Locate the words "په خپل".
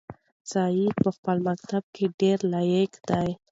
1.03-1.37